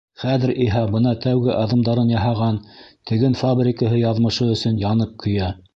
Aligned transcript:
Хәҙер 0.21 0.53
иһә 0.63 0.79
бына 0.95 1.11
тәүге 1.25 1.51
аҙымдарын 1.57 2.09
яһаған 2.15 2.59
теген 3.11 3.39
фабрикаһы 3.45 4.03
яҙмышы 4.05 4.51
өсөн 4.57 4.85
янып-көйә. 4.89 5.57